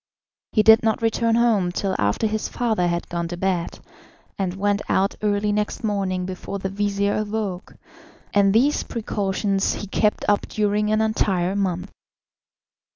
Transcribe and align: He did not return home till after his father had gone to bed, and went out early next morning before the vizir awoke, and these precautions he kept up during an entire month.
He 0.53 0.63
did 0.63 0.81
not 0.81 1.03
return 1.03 1.35
home 1.35 1.71
till 1.71 1.95
after 1.99 2.25
his 2.25 2.49
father 2.49 2.87
had 2.87 3.07
gone 3.07 3.27
to 3.27 3.37
bed, 3.37 3.77
and 4.35 4.55
went 4.55 4.81
out 4.89 5.13
early 5.21 5.51
next 5.51 5.83
morning 5.83 6.25
before 6.25 6.57
the 6.57 6.69
vizir 6.69 7.15
awoke, 7.15 7.75
and 8.33 8.51
these 8.51 8.81
precautions 8.81 9.75
he 9.75 9.85
kept 9.85 10.25
up 10.27 10.47
during 10.47 10.91
an 10.91 11.01
entire 11.01 11.55
month. 11.55 11.91